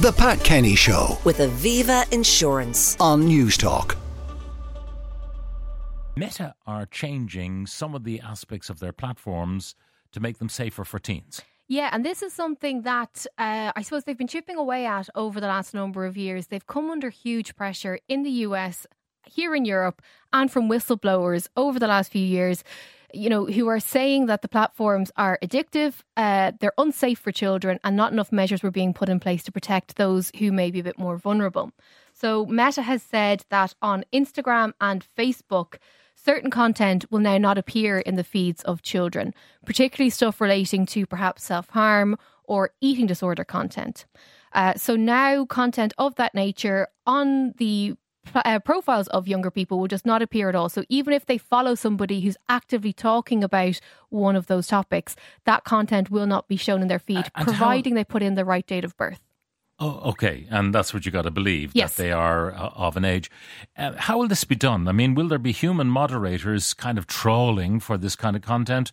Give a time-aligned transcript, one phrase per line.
[0.00, 2.96] The Pat Kenny Show with Aviva Insurance.
[3.00, 3.96] on Newstalk.
[6.14, 9.74] Meta are changing some of the aspects of their platforms
[10.12, 11.42] to make them safer for teens.
[11.66, 15.40] Yeah, and this is something that uh, I suppose they've been chipping away at over
[15.40, 16.46] the last number of years.
[16.46, 18.86] They've come under huge pressure in the US,
[19.26, 20.00] here in Europe,
[20.32, 22.62] and from whistleblowers over the last few years.
[23.14, 27.80] You know, who are saying that the platforms are addictive, uh, they're unsafe for children,
[27.82, 30.80] and not enough measures were being put in place to protect those who may be
[30.80, 31.72] a bit more vulnerable.
[32.12, 35.76] So, Meta has said that on Instagram and Facebook,
[36.16, 39.32] certain content will now not appear in the feeds of children,
[39.64, 44.04] particularly stuff relating to perhaps self harm or eating disorder content.
[44.52, 47.94] Uh, so now content of that nature on the
[48.34, 50.68] uh, profiles of younger people will just not appear at all.
[50.68, 55.64] So even if they follow somebody who's actively talking about one of those topics, that
[55.64, 58.66] content will not be shown in their feed, how- providing they put in the right
[58.66, 59.20] date of birth.
[59.80, 60.44] Oh, okay.
[60.50, 61.94] And that's what you got to believe Yes.
[61.94, 63.30] that they are uh, of an age.
[63.76, 64.88] Uh, how will this be done?
[64.88, 68.90] I mean, will there be human moderators kind of trawling for this kind of content,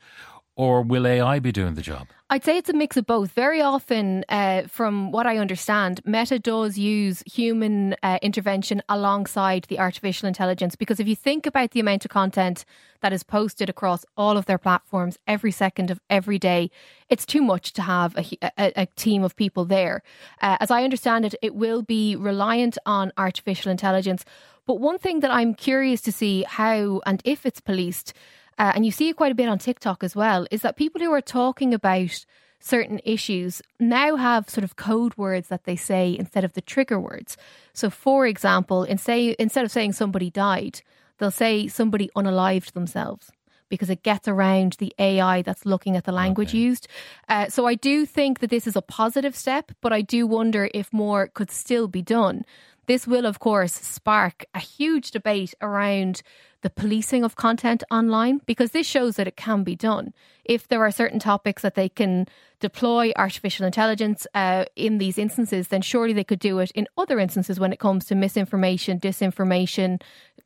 [0.56, 2.08] or will AI be doing the job?
[2.28, 3.31] I'd say it's a mix of both.
[3.34, 9.78] Very often, uh, from what I understand, Meta does use human uh, intervention alongside the
[9.78, 10.75] artificial intelligence.
[10.75, 12.66] Because if you think about the amount of content
[13.02, 16.72] that is posted across all of their platforms every second of every day,
[17.09, 18.25] it's too much to have a,
[18.58, 20.02] a, a team of people there.
[20.42, 24.25] Uh, as I understand it, it will be reliant on artificial intelligence.
[24.66, 28.14] But one thing that I'm curious to see how and if it's policed
[28.58, 31.02] uh, and you see it quite a bit on TikTok as well, is that people
[31.02, 32.25] who are talking about
[32.59, 37.00] certain issues now have sort of code words that they say instead of the trigger
[37.00, 37.38] words.
[37.73, 40.81] So, for example, in say, instead of saying somebody died,
[41.17, 43.31] they'll say somebody unalived themselves
[43.70, 46.88] because it gets around the AI that's looking at the language used.
[47.28, 50.69] Uh, so, I do think that this is a positive step, but I do wonder
[50.73, 52.45] if more could still be done.
[52.88, 56.22] This will, of course, spark a huge debate around
[56.61, 60.13] the policing of content online because this shows that it can be done.
[60.44, 62.28] If there are certain topics that they can
[62.59, 67.19] deploy artificial intelligence uh, in these instances, then surely they could do it in other
[67.19, 70.02] instances when it comes to misinformation, disinformation,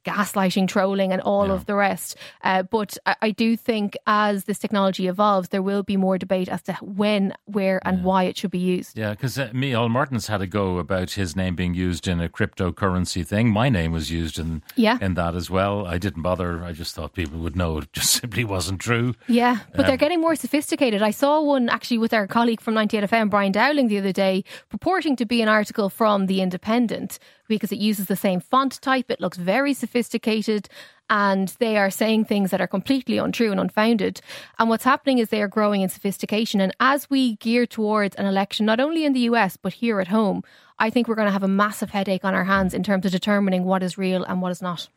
[0.06, 2.16] gaslighting, trolling, and all of the rest.
[2.44, 6.48] Uh, but I, I do think as this technology evolves, there will be more debate
[6.50, 8.98] as to when, where, and why it should be used.
[8.98, 12.30] Yeah, because uh, Micheál Martin's had a go about his name being used in a
[12.30, 13.50] cryptocurrency thing.
[13.52, 14.98] My name was used in Yeah.
[15.02, 15.86] in that as well.
[15.86, 16.64] I didn't bother.
[16.64, 17.78] I just thought people would know.
[17.78, 19.14] It just simply wasn't true.
[19.28, 21.02] Yeah, but Um, they're getting more sophisticated.
[21.02, 25.16] I saw one actually with our colleague from 98FM, Brian Dowling, the other day, purporting
[25.18, 29.10] to be an article from The Independent because it uses the same font type.
[29.12, 30.68] It looks very sophisticated.
[31.12, 34.22] And they are saying things that are completely untrue and unfounded.
[34.60, 36.62] And what's happening is they are growing in sophistication.
[36.62, 40.10] And as we gear towards an election, not only in the US, but here at
[40.10, 40.44] home,
[40.78, 43.12] I think we're going to have a massive headache on our hands in terms of
[43.12, 44.88] determining what is real and what is not.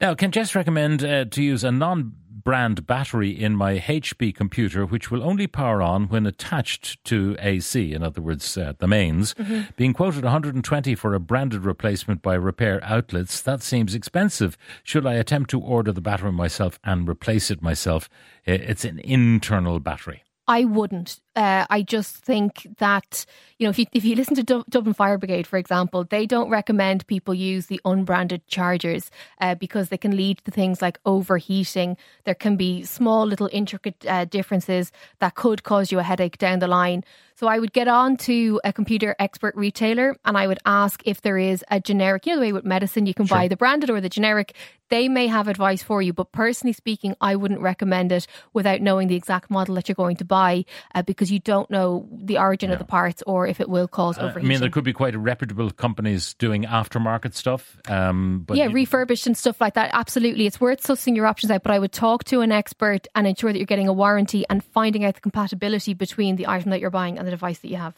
[0.00, 2.12] Now, can Jess recommend uh, to use a non
[2.44, 7.92] brand battery in my HP computer, which will only power on when attached to AC,
[7.92, 9.34] in other words, uh, the mains?
[9.76, 14.58] Being quoted 120 for a branded replacement by repair outlets, that seems expensive.
[14.82, 18.08] Should I attempt to order the battery myself and replace it myself?
[18.44, 20.24] It's an internal battery.
[20.48, 21.20] I wouldn't.
[21.34, 23.24] Uh, I just think that
[23.58, 26.26] you know if you if you listen to Dub- Dublin Fire Brigade, for example, they
[26.26, 29.10] don't recommend people use the unbranded chargers
[29.40, 31.96] uh, because they can lead to things like overheating.
[32.24, 36.58] There can be small little intricate uh, differences that could cause you a headache down
[36.58, 37.02] the line.
[37.34, 41.22] So I would get on to a computer expert retailer and I would ask if
[41.22, 42.26] there is a generic.
[42.26, 44.54] You know the way with medicine, you can buy the branded or the generic.
[44.90, 49.08] They may have advice for you, but personally speaking, I wouldn't recommend it without knowing
[49.08, 52.72] the exact model that you're going to buy uh, because you don't know the origin
[52.72, 55.14] of the parts or if it will cause Uh, I mean, there could be quite
[55.16, 57.76] reputable companies doing aftermarket stuff.
[57.88, 59.90] Um, but yeah, you- refurbished and stuff like that.
[59.92, 60.46] Absolutely.
[60.46, 63.52] It's worth sussing your options out, but I would talk to an expert and ensure
[63.52, 66.90] that you're getting a warranty and finding out the compatibility between the item that you're
[66.90, 67.94] buying and the device that you have.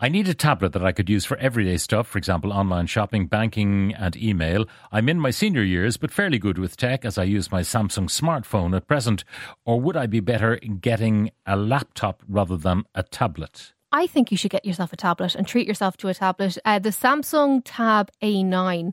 [0.00, 3.28] I need a tablet that I could use for everyday stuff, for example, online shopping,
[3.28, 4.66] banking, and email.
[4.90, 8.08] I'm in my senior years, but fairly good with tech as I use my Samsung
[8.10, 9.22] smartphone at present.
[9.64, 13.72] Or would I be better getting a laptop rather than a tablet?
[13.92, 16.58] I think you should get yourself a tablet and treat yourself to a tablet.
[16.64, 18.92] Uh, the Samsung Tab A9.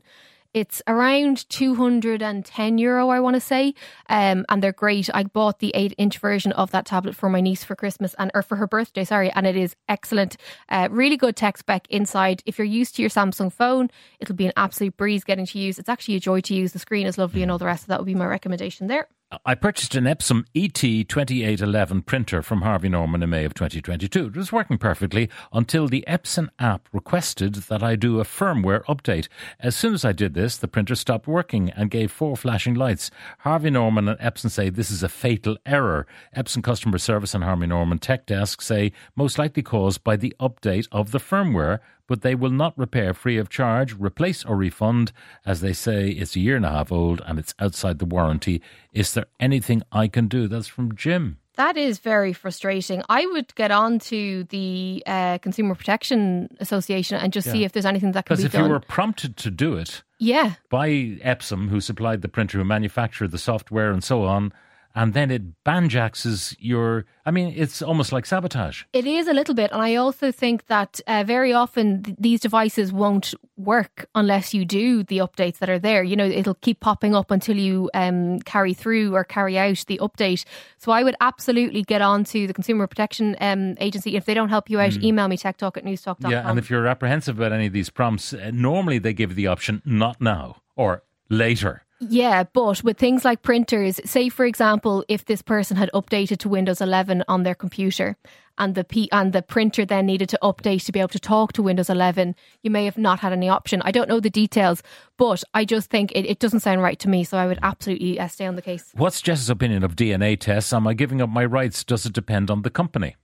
[0.54, 3.74] It's around 210 euro, I want to say.
[4.10, 5.08] Um, and they're great.
[5.14, 8.30] I bought the 8 inch version of that tablet for my niece for Christmas and,
[8.34, 9.32] or for her birthday, sorry.
[9.32, 10.36] And it is excellent.
[10.68, 12.42] Uh, really good tech spec inside.
[12.44, 13.88] If you're used to your Samsung phone,
[14.20, 15.78] it'll be an absolute breeze getting to use.
[15.78, 16.72] It's actually a joy to use.
[16.72, 17.86] The screen is lovely and all the rest.
[17.86, 19.08] So that would be my recommendation there.
[19.46, 24.26] I purchased an Epson ET2811 printer from Harvey Norman in May of 2022.
[24.26, 29.28] It was working perfectly until the Epson app requested that I do a firmware update.
[29.58, 33.10] As soon as I did this, the printer stopped working and gave four flashing lights.
[33.38, 36.06] Harvey Norman and Epson say this is a fatal error.
[36.36, 40.88] Epson customer service and Harvey Norman tech desk say most likely caused by the update
[40.92, 45.12] of the firmware, but they will not repair free of charge, replace or refund,
[45.46, 48.60] as they say it's a year and a half old and it's outside the warranty.
[48.92, 50.48] Is there anything I can do?
[50.48, 51.38] That's from Jim.
[51.56, 53.02] That is very frustrating.
[53.10, 57.52] I would get on to the uh, Consumer Protection Association and just Yeah.
[57.52, 58.42] see if there's anything that can be.
[58.42, 58.50] done.
[58.50, 62.56] Because if you were prompted to do it yeah, by Epson, who supplied the printer,
[62.58, 64.52] who manufactured the software and so on,
[64.94, 67.04] and then it banjaxes your.
[67.24, 68.84] I mean, it's almost like sabotage.
[68.92, 72.40] It is a little bit, and I also think that uh, very often th- these
[72.40, 76.02] devices won't work unless you do the updates that are there.
[76.02, 79.98] You know, it'll keep popping up until you um, carry through or carry out the
[79.98, 80.44] update.
[80.78, 84.16] So I would absolutely get on to the Consumer Protection um, Agency.
[84.16, 86.30] If they don't help you out, email me techtalk at newstalk.com.
[86.30, 89.36] Yeah, and if you're apprehensive about any of these prompts, uh, normally they give you
[89.36, 91.84] the option not now or later.
[92.08, 96.48] Yeah, but with things like printers, say for example, if this person had updated to
[96.48, 98.16] Windows 11 on their computer
[98.58, 101.52] and the P- and the printer then needed to update to be able to talk
[101.52, 103.82] to Windows 11, you may have not had any option.
[103.84, 104.82] I don't know the details,
[105.16, 107.22] but I just think it, it doesn't sound right to me.
[107.22, 108.90] So I would absolutely uh, stay on the case.
[108.94, 110.72] What's Jess's opinion of DNA tests?
[110.72, 111.84] Am I giving up my rights?
[111.84, 113.16] Does it depend on the company?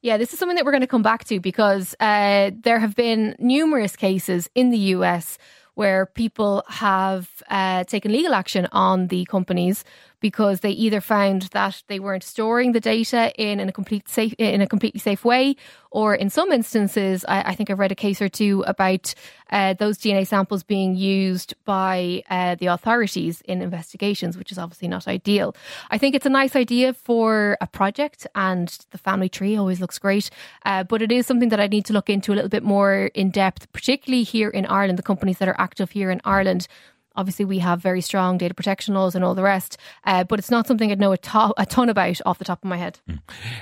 [0.00, 2.94] Yeah, this is something that we're going to come back to because uh, there have
[2.94, 5.38] been numerous cases in the US
[5.74, 9.84] where people have uh, taken legal action on the companies
[10.24, 14.32] because they either found that they weren't storing the data in, in a complete safe
[14.38, 15.54] in a completely safe way,
[15.90, 19.12] or in some instances, I, I think I've read a case or two about
[19.50, 24.88] uh, those DNA samples being used by uh, the authorities in investigations, which is obviously
[24.88, 25.54] not ideal.
[25.90, 29.98] I think it's a nice idea for a project, and the family tree always looks
[29.98, 30.30] great,
[30.64, 33.10] uh, but it is something that I need to look into a little bit more
[33.14, 36.66] in depth, particularly here in Ireland, the companies that are active here in Ireland.
[37.16, 40.50] Obviously, we have very strong data protection laws and all the rest, uh, but it's
[40.50, 42.98] not something I'd know a, to- a ton about off the top of my head.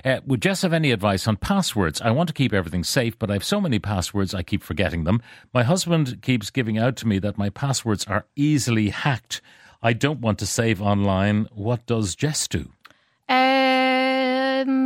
[0.05, 2.01] Uh, would Jess have any advice on passwords?
[2.01, 5.05] I want to keep everything safe, but I have so many passwords I keep forgetting
[5.05, 5.21] them.
[5.53, 9.41] My husband keeps giving out to me that my passwords are easily hacked.
[9.83, 11.49] I don't want to save online.
[11.53, 12.71] What does Jess do?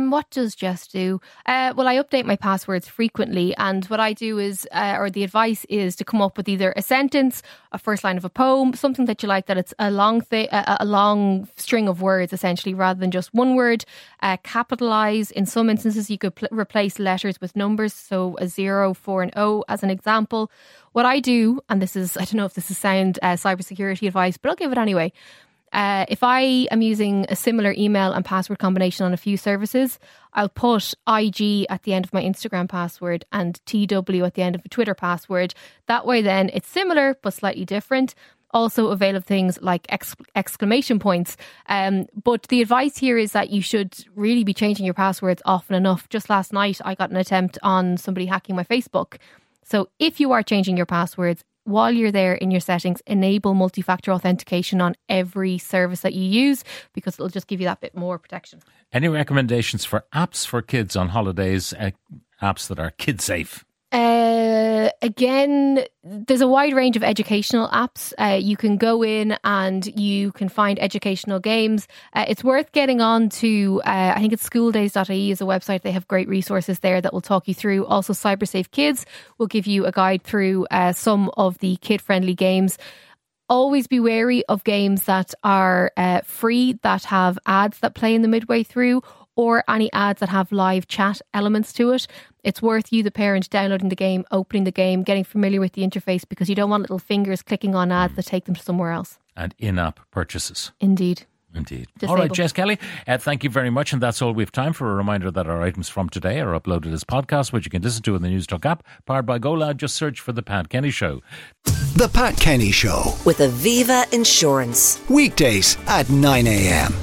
[0.09, 1.19] What does Jess do?
[1.45, 5.23] Uh, well, I update my passwords frequently, and what I do is, uh, or the
[5.23, 8.73] advice is, to come up with either a sentence, a first line of a poem,
[8.73, 12.33] something that you like that it's a long thi- a, a long string of words
[12.33, 13.85] essentially, rather than just one word.
[14.21, 15.31] Uh, capitalize.
[15.31, 19.33] In some instances, you could pl- replace letters with numbers, so a zero, four, and
[19.35, 20.51] O as an example.
[20.93, 24.07] What I do, and this is, I don't know if this is sound uh, cybersecurity
[24.07, 25.13] advice, but I'll give it anyway.
[25.73, 26.41] Uh, if I
[26.71, 29.99] am using a similar email and password combination on a few services,
[30.33, 34.55] I'll put IG at the end of my Instagram password and TW at the end
[34.55, 35.53] of a Twitter password.
[35.87, 38.15] That way, then it's similar but slightly different.
[38.51, 41.35] Also, avail of things like ex- exclamation points.
[41.67, 45.75] Um, but the advice here is that you should really be changing your passwords often
[45.75, 46.07] enough.
[46.07, 49.17] Just last night, I got an attempt on somebody hacking my Facebook.
[49.65, 53.81] So if you are changing your passwords, while you're there in your settings, enable multi
[53.81, 57.95] factor authentication on every service that you use because it'll just give you that bit
[57.95, 58.61] more protection.
[58.93, 61.73] Any recommendations for apps for kids on holidays?
[61.73, 61.91] Uh,
[62.41, 63.65] apps that are kid safe?
[63.97, 68.13] Uh, again, there's a wide range of educational apps.
[68.19, 71.87] Uh, you can go in and you can find educational games.
[72.13, 75.81] Uh, it's worth getting on to, uh, I think it's schooldays.ie is a website.
[75.81, 77.87] They have great resources there that will talk you through.
[77.87, 79.03] Also, CyberSafe Kids
[79.39, 82.77] will give you a guide through uh, some of the kid friendly games.
[83.49, 88.21] Always be wary of games that are uh, free, that have ads that play in
[88.21, 89.01] the midway through,
[89.37, 92.07] or any ads that have live chat elements to it.
[92.47, 95.81] It's worth you, the parent, downloading the game, opening the game, getting familiar with the
[95.81, 98.91] interface because you don't want little fingers clicking on ads that take them to somewhere
[98.91, 99.19] else.
[99.35, 100.71] And in app purchases.
[100.79, 101.25] Indeed.
[101.53, 101.87] Indeed.
[101.99, 102.15] Disable.
[102.15, 103.91] All right, Jess Kelly, uh, thank you very much.
[103.91, 104.89] And that's all we have time for.
[104.89, 108.01] A reminder that our items from today are uploaded as podcasts, which you can listen
[108.03, 109.75] to in the Newstalk app, powered by GoLoud.
[109.75, 111.21] Just search for The Pat Kenny Show.
[111.65, 113.13] The Pat Kenny Show.
[113.25, 115.01] with Aviva Insurance.
[115.09, 116.93] Weekdays at 9 a.m.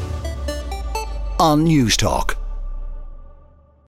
[1.38, 2.36] on Newstalk.